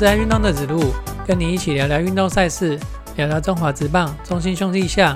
[0.00, 0.94] 是爱运动的子路，
[1.26, 2.80] 跟你一起聊聊运动赛事，
[3.16, 5.14] 聊聊中华职棒、中心兄弟象。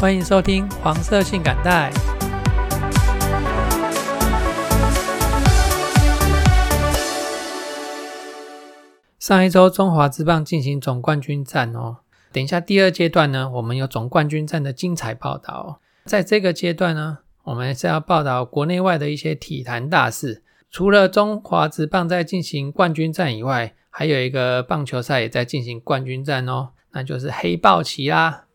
[0.00, 1.92] 欢迎收听黄色性感带。
[9.20, 11.98] 上一周中华职棒进行总冠军战哦，
[12.32, 15.78] 等一下第二阶段呢，我们有总冠军战的精彩报道。
[16.04, 20.42] 在这个阶段呢，我们是要报道国内外的一些体坛大事。
[20.74, 28.46] 除了中华职棒在进行冠军战以外，还有一个棒球赛也在进行冠军战哦，那就是黑豹旗啦。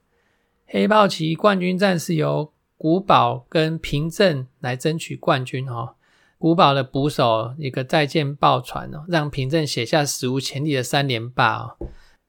[0.68, 5.96] 黑豹旗冠军战是由古堡跟平镇来争取冠军哦。
[6.38, 11.78] 古堡的捕手一个再见爆传哦，让平镇写下史无前例的三连霸哦。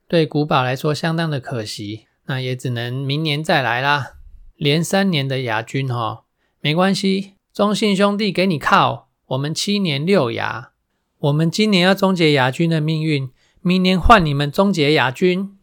[0.07, 4.13] 对古堡来说相当的可惜，那也只能明年再来啦。
[4.55, 6.27] 连三年的亚军哈，
[6.61, 10.73] 没关系，中信兄弟给你靠，我们七年六牙，
[11.19, 15.57] 我们今年要终结亚军的命运，明年换你们终结亚军。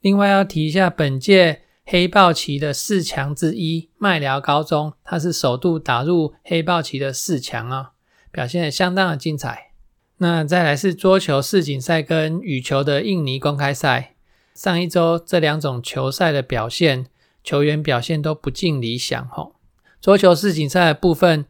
[0.00, 7.90] 另外要提一下，本届黑豹旗的四强之一麦寮高中，它是首度打入黑豹旗的四强啊，
[8.30, 9.72] 表现相当的精彩。
[10.18, 14.14] 那再来是桌球世锦赛跟羽球的印尼公开赛，
[14.54, 17.06] 上一周这两种球赛的表现。
[17.42, 19.56] 球员表现都不尽理想，吼。
[20.00, 21.46] 桌球世锦赛的部分，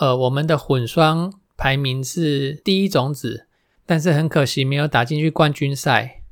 [0.00, 3.46] 呃，我们的混双排名是第一种子，
[3.84, 6.22] 但是很可惜没有打进去冠军赛。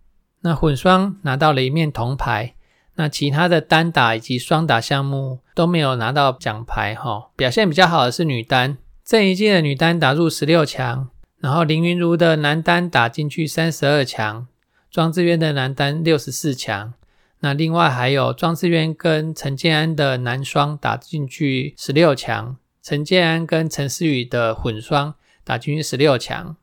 [0.40, 2.54] 那混双拿到了一面铜牌，
[2.94, 7.28] 那其他的单打以及双打项目都没有拿到奖牌，哈。
[7.36, 14.46] 表现比较好的是女单，这一届的女单打入十六强，然后林云如的男单打进去三十二强，
[14.90, 16.94] 庄智渊的男单六十四强。
[17.40, 22.56] 那另外还有庄智渊跟陈建安的男双打进去十六强，
[22.88, 25.12] 陈建安跟陈思雨的混双
[25.44, 26.56] 打进去十六强。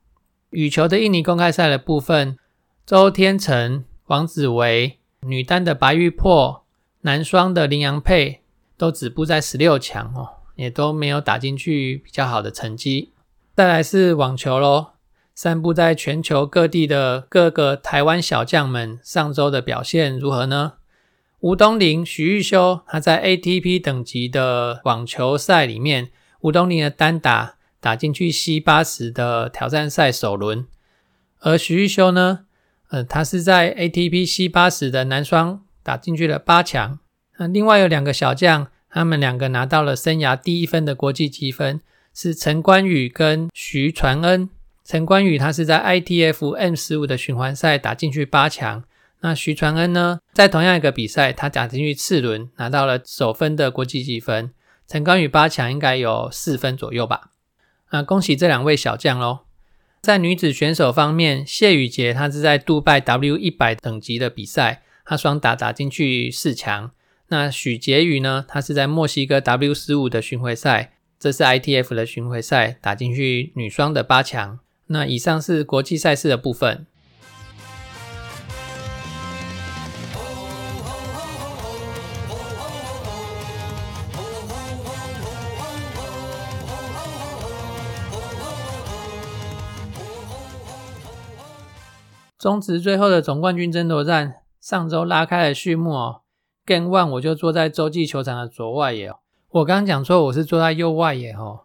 [0.50, 2.40] 羽球的印尼公开赛的部分，
[2.84, 6.64] 周天成、王子维，女单的白玉珀，
[7.02, 8.42] 男双的林洋配
[8.76, 13.12] 都止步在十六强哦，也都没有打进去比较好的成绩。
[13.56, 14.94] 再来是网球喽。
[15.36, 20.74] 散布在全球各地的各个台湾小将们，上周的表现如何呢？
[21.46, 26.10] 吴东林、许玉修，他在 ATP 等级的网球赛里面，
[26.42, 30.66] 吴东林的单打打进去 C 八十的挑战赛首轮，
[31.42, 32.46] 而许玉修呢，
[32.90, 36.98] 呃，他是在 ATP C 八十的男双打进去了八强。
[37.38, 41.80] 那另外有两个小将，他们两个拿到了生涯第一分的国际积分，
[42.12, 44.50] 是陈冠宇跟徐传恩。
[44.84, 48.84] 陈冠宇他是在 ITF M 十五的循环赛打进去八强，
[49.26, 54.54] 那徐传恩呢，在同样一个比赛，他打进去次轮拿到了首分的国际积分。
[54.88, 57.32] 陈冠宇八强应该有四分左右吧？
[57.90, 59.40] 那恭喜这两位小将喽！
[60.00, 66.92] 在女子选手方面，谢雨洁她是在杜拜 W 一百等级的比赛，她双打打进去四强。
[67.30, 74.60] 那许婕妤呢，她是在墨西哥 W 十五的巡回赛，这是 ITF 的巡回赛，打进去女双的八强。
[74.86, 76.86] 那以上是国际赛事的部分。
[92.46, 96.22] 中职最后的总冠军争夺战，上周拉开了序幕哦。
[96.64, 99.12] Game One 我就坐在洲际球场的左外野。
[99.50, 101.62] 我刚刚讲错，我是坐在右外野哦。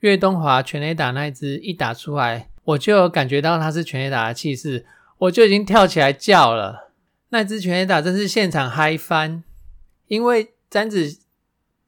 [0.00, 2.50] 岳东华全垒打那一支一打出来。
[2.64, 4.84] 我就有感觉到他是全垒打的气势，
[5.16, 6.90] 我就已经跳起来叫了。
[7.30, 9.42] 那支全垒打真是现场嗨翻，
[10.08, 11.20] 因为詹子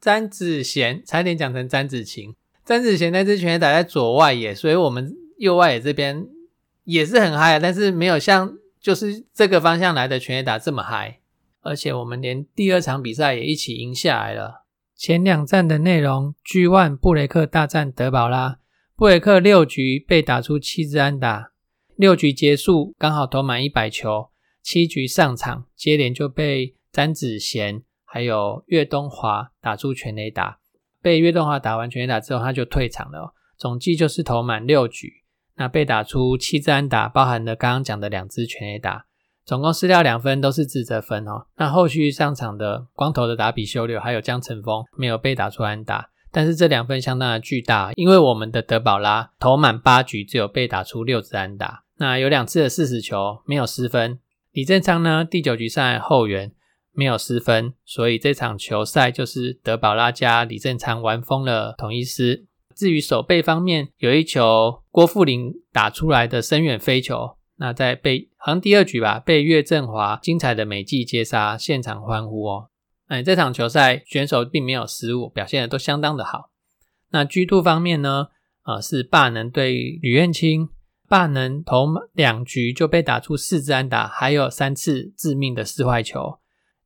[0.01, 2.35] 詹子贤差点讲成詹子晴，
[2.65, 6.27] 詹子贤那支全垒打在左外野，所以我们右外野这边
[6.85, 11.21] 也是很嗨，但是没有像就是这个方向来的全垒打这么嗨，
[11.61, 14.65] 而且我们连第二场比赛也一起赢下来了。
[14.97, 18.59] 前两站的内容，G One 布雷克大战德保拉。
[18.97, 21.53] 布雷克六局被打出七支安打，
[21.97, 24.29] 六局结束刚好投满一百球，
[24.63, 30.59] 七局上场接连就被詹子贤还有岳东华打出全垒打，
[31.01, 35.23] 被岳东华打完全垒打之后他就退场了，总计就是投满六局，
[35.61, 39.05] 那被打出七支安打，包含了刚刚讲的两支全垒打，
[39.45, 41.45] 总共失掉两分都是自责分哦。
[41.59, 46.09] 那后续上场的光头的达比修六还有江晨峰没有被打出安打。
[46.33, 54.19] 但是这两分相当的巨大，因为我们的德保拉投满八局，只有被打出六支安打，那有两次的四十球没有失分。
[54.53, 56.53] 李正昌呢，第九局上来后援
[56.93, 62.47] 没有失分，所以这场球赛就是德保拉加李正昌玩疯了同一师。
[62.81, 72.71] 至于守备方面，有一球郭富林打出来的深远飞球，那在被好像第二局吧，被岳振华精彩的美技接杀，现场欢呼哦。
[73.09, 76.49] 哎，这场球赛选手并没有失误，表现的都相当的好。
[77.11, 78.29] 那 G two 方面呢？
[78.65, 80.71] 呃，是霸能对吕彦青，
[81.07, 86.39] 霸能投两局就被打出四支安打，还有三次致命的四坏球。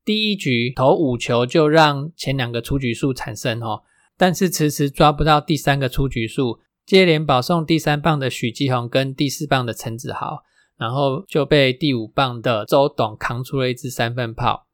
[0.05, 3.85] 第一局投五球就让前两个出局数产生哦，
[4.17, 10.43] 但是迟迟抓不到第三个出局数，接连保送第三棒的许继宏跟第四棒的陈子豪，
[10.79, 14.67] 然后就被第五棒的周董扛出了一支三分炮。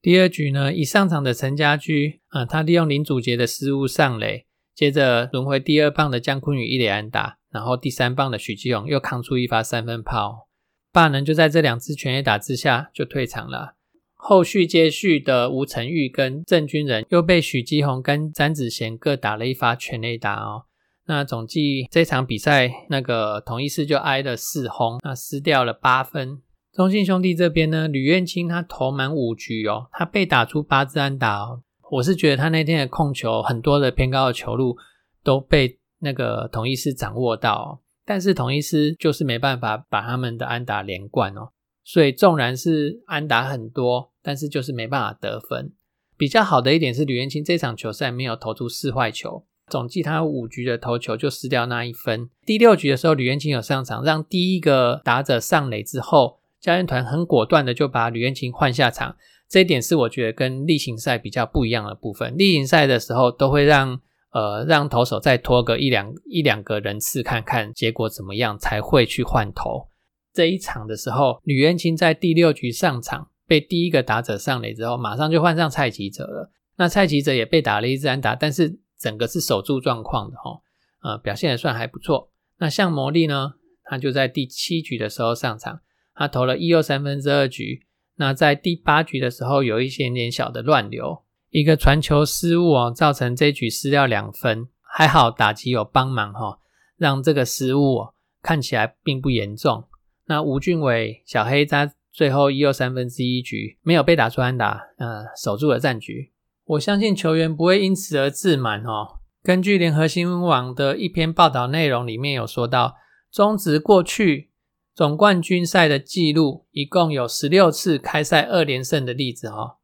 [0.00, 10.48] 第二局呢，一上场的陈家驹，啊，他利用林祖杰的失误上垒，接着轮回第二棒的姜坤宇一垒安打，然后第三棒的许基勇又扛出一发三分炮，
[10.90, 13.76] 霸能就在这两支全垒打之下就退场了。
[14.24, 20.66] 后续接续的吴成玉跟郑军人又被许基宏跟詹子贤各打了一发全垒打哦。
[21.06, 26.40] 那总计这场比赛，那个同一师就挨了四轰，那失掉了八分。
[26.72, 31.64] 中信兄弟这边呢，吕彦青他投满五局哦，他被打出八支安打哦。
[31.90, 34.76] 我是觉得他那天的控球很多的偏高的球路
[35.24, 41.48] 都被那个同一师掌握到，但是同一师就是没办法把他们的安打连贯哦。
[41.82, 45.72] 所以纵然是安打很多，但是就是没办法得分。
[46.16, 52.30] 比较好的一点是吕彦青这场球赛没有投出四坏球，总计他五局的投球就失掉那一分。
[52.46, 56.38] 第六局的时候，吕彦青有上场，让第一个打者上垒之后。
[56.60, 59.16] 教练团很果断的就把吕彦青换下场，
[59.48, 62.38] 这一点是我觉得跟例行赛比较不一样的部分。
[62.38, 69.88] 例行赛的时候都会让呃让投手再拖个一两一两个人次看看结果怎么样才会去换投。
[70.32, 76.50] 这一场的时候，吕彦青在第六局上场被第一个打者上垒之后，马上就换上蔡奇哲了。
[76.78, 80.58] 那蔡奇哲也被打了一支安打，但是整个是守住状况的哈，
[81.02, 82.30] 呃表现也算还不错。
[82.56, 83.52] 那像魔力呢，
[83.84, 85.80] 他就在第七局的时候上场。
[86.14, 87.84] 他投了一又三分之二局，
[88.16, 96.58] 那在第八局的时候有一些点小的乱流，一个传球失误哦，造成这局失掉两分，还好打击有帮忙哈，
[96.96, 98.00] 让这个失误
[98.40, 99.84] 看起来并不严重。
[100.24, 106.32] 那吴俊伟小黑在最后一又三分之一局没有被打出安打，呃，守住了战局。
[106.64, 109.18] 我相信球员不会因此而自满哦。
[109.42, 112.96] 根据联合新闻网的一篇报道内容里面有说到，
[113.32, 114.50] 中职过去。
[114.94, 119.78] 总冠军赛的记录一共有十六次开赛二连胜的例子哈，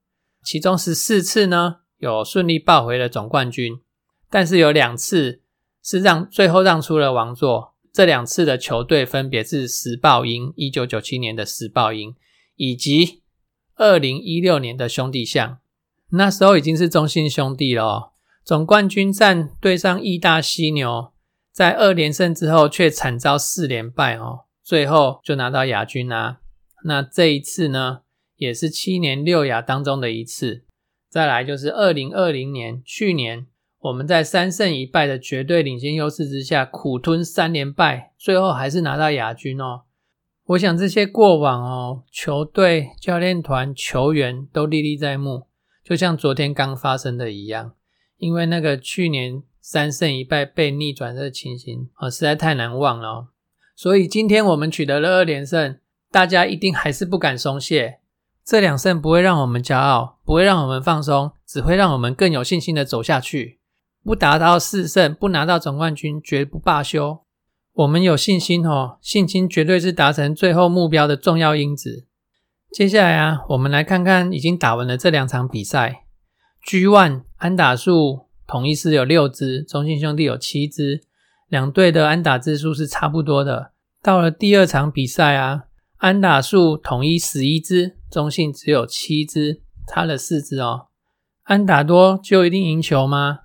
[0.45, 3.81] 其中十四次呢有顺利抱回了总冠军，
[4.29, 5.41] 但是有两次
[5.83, 7.75] 是让最后让出了王座。
[7.93, 12.15] 这两次的球队分别是时报鹰一九九七年的时报鹰，
[12.57, 13.23] 以及
[13.77, 15.59] 二零一六年的兄弟象。
[16.11, 17.85] 那时候已经是中信兄弟了。
[17.85, 18.11] 哦
[18.45, 21.13] 总冠军战对上义大犀牛，
[21.53, 24.47] 在二连胜之后却惨遭四连败哦。
[24.65, 26.39] 最后就拿到亚军啊！
[26.87, 28.01] 那这一次呢，
[28.37, 30.65] 也是七年六亚当中的一次。
[31.11, 33.47] 再来就是二零二零年，去年
[33.81, 39.83] 我们在三胜一败的绝对领先优势之下，苦吞三连败，最后还是拿到亚军哦。
[40.47, 45.47] 我想这些过往哦，球队、教练团、球员都历历在目，
[45.85, 47.73] 就像昨天刚发生的一样。
[48.17, 53.29] 因为那个去年三胜一败被逆转的情形啊，实在太难忘了。
[53.77, 55.79] 所以今天我们取得了二连胜，
[56.11, 58.01] 大家一定还是不敢松懈。
[58.45, 63.61] 这两胜不会让我们骄傲，不会让我们放松，只会让我们更有信心的走下去。
[64.09, 67.21] 不达到四胜，不拿到总冠军，绝不罢休。
[67.75, 72.07] 我们有信心哦，信心绝对是达成最后目标的重要因子。
[72.73, 76.07] 接下来啊，我们来看看已经打完了这两场比赛。
[76.65, 81.03] G One 安打数统一是有六支，中信兄弟有七支。
[81.49, 83.73] 两队的安打支数是差不多的。
[84.03, 85.65] 到了第二场比赛啊，
[85.99, 90.87] 安打数统一十一支，中信只有七支，差了四支哦。
[91.43, 93.41] 安打多就一定赢球吗？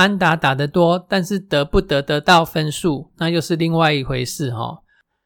[0.00, 4.78] 安打打得多，但是得不得得到分数，那又是另外一回事哈。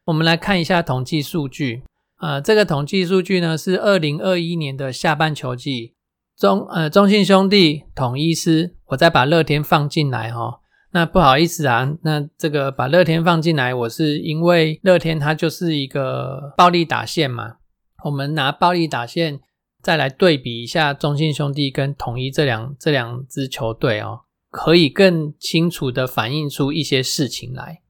[0.03, 1.83] 我们来看一下统计数据
[2.17, 5.93] 啊，这个统计数据呢是二零二一年的下半球季
[6.37, 10.59] 中呃中信兄弟统一师，我再把乐天放进来哈。
[10.91, 17.55] 那不好意思啊，那这个把乐天放进来，我是因为乐天它就是一个暴力打线嘛。
[18.03, 19.39] 我们拿暴力打线
[19.81, 24.21] 再来对比一下中信兄弟跟统一这两这两支球队哦，
[24.55, 27.81] 可以更清楚的反映出一些事情来。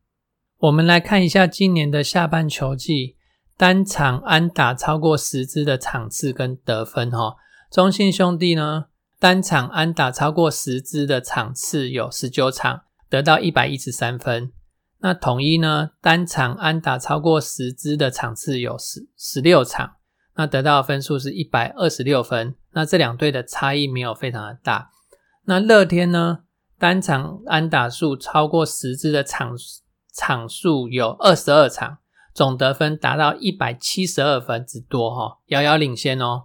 [0.58, 3.16] 我们来看一下今年的下半球季
[3.56, 7.36] 单场安打超过十支的场次跟得分哈。
[7.72, 8.86] 中信兄弟呢
[9.20, 12.82] 单场安打超过十支的场次有十九场。
[13.08, 14.52] 得到一百一十三分。
[15.00, 19.98] 那统一呢，单场安打超过十支的场次有十十六场，
[20.36, 22.56] 那得到的分数是一百二十六分。
[22.74, 24.90] 那这两队的差异没有非常的大。
[25.46, 26.40] 那乐天呢，
[26.86, 29.58] 单场安打数超过十支的场
[30.14, 31.98] 场数有二十二场，
[32.32, 36.44] 总得分达到一百七十二分之多，哈，遥遥领先哦。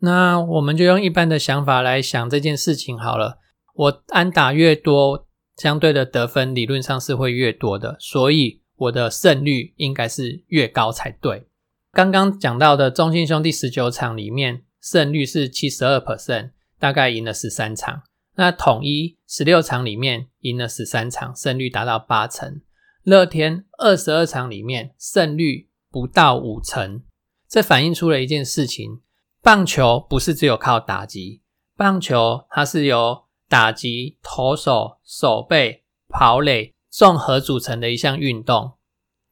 [0.00, 3.38] 那我们就用一般的想法来想这件事情好了。
[3.72, 11.46] 我安打越多，相对的得分理论上是会越多的，所以我的胜率应该是越高才对。
[11.92, 18.02] 刚刚讲到的中信兄弟十九场里面，胜率是七十二 percent，大概赢了十三场。
[18.38, 22.60] 那统一十六场里面赢了十三场，胜率达到八成。
[23.02, 27.02] 乐天二十二场里面胜率不到五成，
[27.48, 29.00] 这反映出了一件事情。
[29.42, 31.42] 棒球不是只有靠打击，
[31.76, 38.74] 棒球它是由打击、投手、手背、跑垒综合组成的一项运动。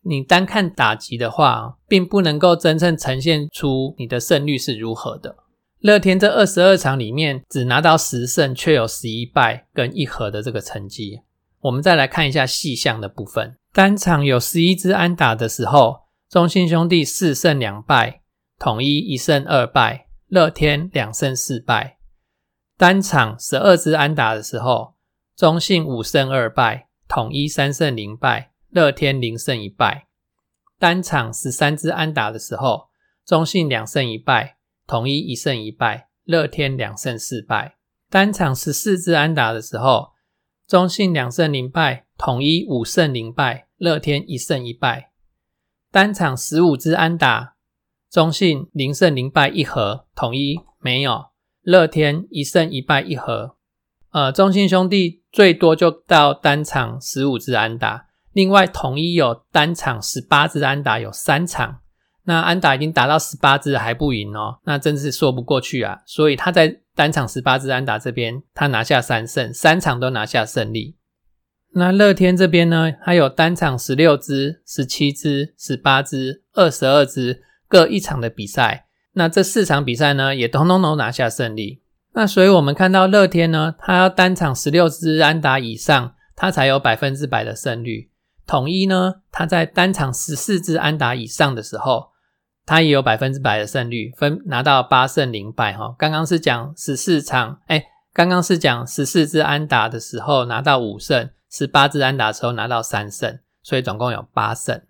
[0.03, 5.37] 你单看打击的话，并不能够真正呈现出你的胜率是如何的。
[5.81, 11.23] 乐天这二十二场里面只拿到十胜，却有十一败跟一和的这个成绩。
[11.61, 18.23] 我们再来看一下细项的部分，单场有十一支安打的时候，中信兄弟四胜两败。
[18.59, 21.99] 统一一胜二败，乐天两胜四败。
[22.79, 24.95] 单场十二支安打的时候，
[25.37, 30.07] 中信五胜二败，统一三胜零败，乐天零胜一败。
[30.79, 32.89] 单场十三支安打的时候，
[33.27, 34.56] 中信两胜一败，
[34.87, 37.77] 统一一胜一败，乐天两胜四败。
[38.09, 40.11] 单场十四支安打的时候，
[40.67, 45.11] 中信两胜零败，统一五胜零败，乐天一胜一败。
[45.91, 47.55] 单场十五支安打。
[48.09, 51.27] 中信零胜零败一和，统一没有，
[51.63, 53.57] 乐天一胜一败一和。
[54.13, 61.81] 呃，中信兄弟最多就到单场十五支安打，另外统一有单场十八支安打，有三场，
[62.27, 66.03] 那安打已经达到十八支还不赢哦，那真是说不过去啊。
[66.05, 70.97] 所以他在单场十八支安打这边，他拿下三胜，三场都拿下胜利。
[71.73, 77.43] 那乐天这边呢，还有单场十六支、十七支、十八支、二十二支。
[77.69, 81.83] 各一场的比赛，那这四场比赛呢，也通通都拿下胜利。
[82.13, 88.13] 那所以我们看到乐天呢，他要单场十六支安打以上，他才有百分之百的胜率。
[88.47, 92.11] 统一呢，他在单场十四支安打以上的时候，
[92.67, 95.73] 他也有百分之百的胜率，分拿到八胜零败。
[95.73, 97.83] 哈，刚刚是讲十四场，哎，
[98.13, 104.83] 刚刚是讲十四支安打的时候拿到五胜，十八支安打时候拿到三胜，所以总共有八胜。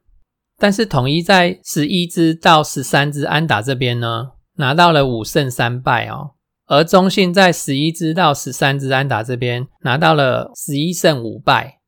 [0.58, 6.30] 但是统一在十一支到十三支安打这边呢，拿到了五胜三败哦。
[6.68, 11.80] 而中信在十一支到十三支安打这边拿到了十一胜五败。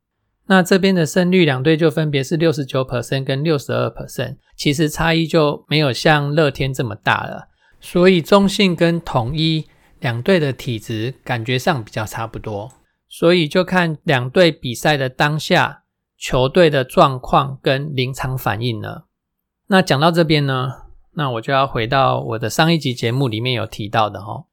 [0.49, 7.47] 那这边的胜率两队就分别是六十九 percent 跟六十二 percent，其实差异就没有像乐天这么大了。
[7.79, 9.65] 所以中信跟统一
[9.99, 12.69] 两队的体质感觉上比较差不多，
[13.07, 15.83] 所以就看两队比赛的当下。
[16.21, 19.05] 球队的状况跟临场反应了？
[19.67, 20.69] 那讲到这边呢，
[21.13, 24.43] 那我就要回到我的上一集节目里面有提到的哈。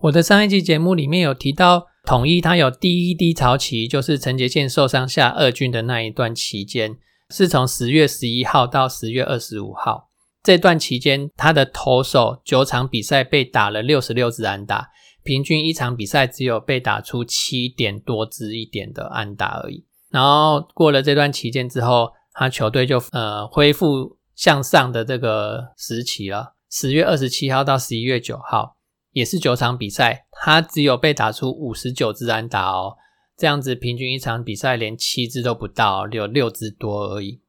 [0.00, 6.96] 我的上一集节目里面有提到，统一它有第一低潮期，就是陈杰宪受伤下二军的那一段期间，
[7.30, 10.10] 是从十月十一号到十月二十五号
[10.42, 14.88] 这段期间，他的投手九场比赛被打了六十六支安打，
[15.22, 19.84] 平均一场比赛只有被打出七点多支一点的安打而已。
[20.10, 26.54] 然后过了这段期间之后，他球队就呃恢复向上的这个时期了。
[26.68, 28.76] 十月二十七号到十一月九号，
[29.12, 32.96] 也是九场比赛，他只有被打出五十九支安打哦，
[33.36, 37.40] 这样子平均一场比赛连七支都不到，有六支多而已。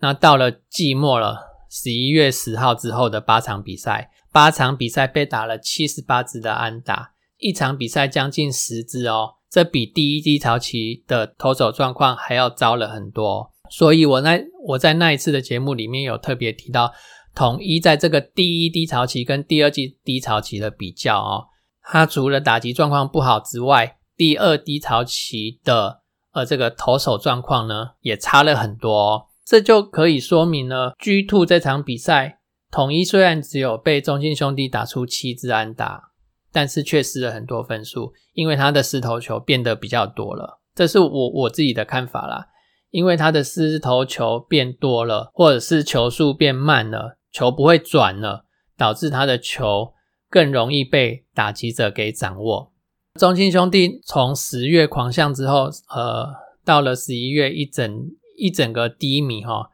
[0.00, 1.38] 那到了季末了，
[1.70, 9.34] 十一月十号之后的八场比赛，八场比赛被打了七十八支的安打，一场比赛将近十支哦。
[9.48, 16.90] 这比第一低潮期的投手状况还要糟了很多，所以我那我在那一次的节目里面有特别提到，
[17.34, 21.46] 统一在这个第一低潮期跟第二季低潮期的比较哦，
[21.82, 26.00] 它除了打击状况不好之外，第二低潮期的
[26.32, 36.10] 呃这个投手状况呢也差了很多，这就可以说明了 G Two 这场比赛，统一虽然只有被中信兄弟打出七支安打。
[36.54, 42.44] 但是却失了很多分数，因为他的失头球变得比较多了，这是我我自己的看法啦。
[42.90, 48.44] 因为他的失头球变多了，或者是球速变慢了，球不会转了，
[48.76, 49.94] 导致他的球
[50.30, 52.72] 更容易被打击者给掌握。
[53.18, 56.28] 中信兄弟从十月狂象之后，呃，
[56.64, 59.70] 到了十一月一整一整个低迷哈，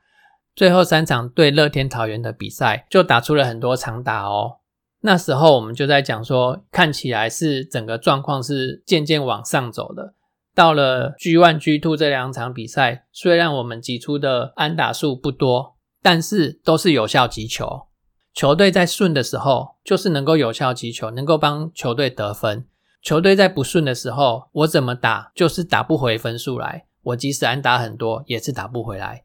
[0.57, 4.59] 最后三场对乐天桃园的比赛就打出了很多长打哦。
[5.01, 10.15] 那时候我们就在讲说，看起来是整个状况是渐渐往上走的。
[10.53, 17.89] 到了 G One、G Two 这两场比赛，虽然我们挤出的安打数不多，但是都是有效击球。
[18.35, 22.67] 球队在顺的时候，就是能够有效击球，能够帮球队得分。
[23.03, 26.87] 球队在不顺的时候，我怎么打就是打不回分数来。
[27.03, 29.25] 我即使安打很多，也是打不回来。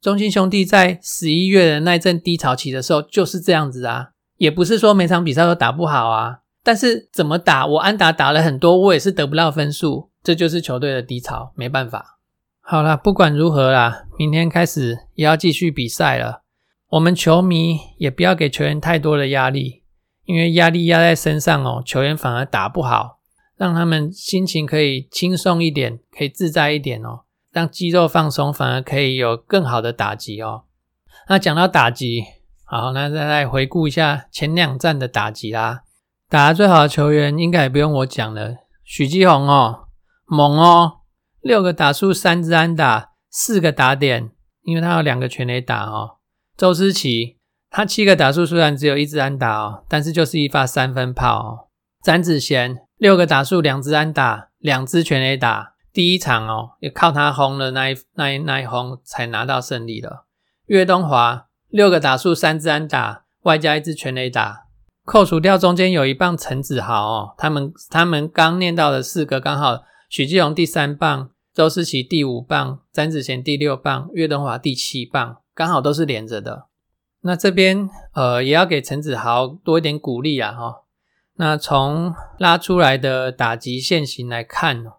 [0.00, 4.08] 中信兄弟在十一月的那阵低潮期的时候，就是这样子啊。
[4.36, 12.19] 也不是说每场比赛都打不好啊，但是怎么打，我安打打了很多，我也是得不到分数，这就是球队的低潮，没办法。
[12.60, 16.42] 好了，不管如何啦，明天开始也要继续比赛了。
[16.90, 19.82] 我们球迷也不要给球员太多的压力，
[20.24, 23.18] 因为压力压在身上哦，球员反而打不好，
[23.56, 30.64] 让他们心情可以轻松一点，可以自在一点哦，让肌肉放松，反而可以有更好的打击哦。
[31.28, 32.24] 那讲到打击。
[32.64, 35.80] 好，那再来回顾一下前两站的打击啦。
[36.28, 39.88] 打得最好的球员应该也不用我讲了，许继宏哦，
[40.26, 40.99] 猛哦，
[41.40, 44.30] 六个打数三支安打，四个打点，
[44.62, 46.18] 因为他有两个全垒打哦。
[46.56, 47.38] 周思齐
[47.70, 51.68] 他七个打数虽然只有一支安打哦，但是就是一发三分炮哦。
[52.02, 60.26] 詹子贤六个打数两支安打，两支全垒打，第一场哦也靠他轰了那一那一那一轰才拿到胜利了。
[60.66, 61.46] 岳东华。
[61.70, 64.64] 六个打数，三支安打，外加一支全垒打，
[65.04, 69.78] 扣除掉中间有一棒陈子豪哦，他们他们刚念到的四个刚好，
[70.10, 76.66] 许继荣第三棒，周思齐第五棒，詹子贤第六棒，岳东华第七棒，刚好都是连着的。
[77.20, 80.82] 那这边呃也要给陈子豪多一点鼓励啊哈。
[81.36, 84.94] 那从拉出来的打击线型来看哦，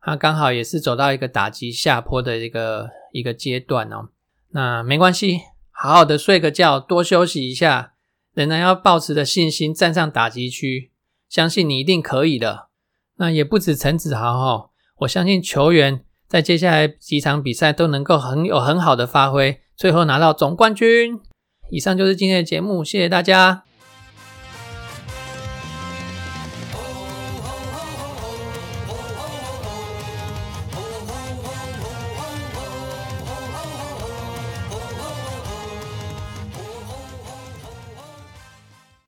[0.00, 4.08] 他刚好也是走到一个打击下坡的一个一个阶段哦。
[4.48, 5.42] 那没关系。
[5.70, 7.92] 好好的睡个觉，多休息一下，
[8.34, 10.90] 仍然要保持的信心站上打击区，
[11.28, 12.65] 相信你一定可以的。
[13.18, 21.18] 那也不止陈子豪哈，我相信球员在接下来几场比赛都能够很有很好的发挥，最后拿到总冠军。
[21.70, 23.64] 以上就是今天的节目，谢谢大家。